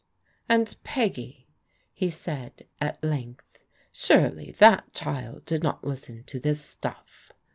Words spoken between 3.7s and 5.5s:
surely that child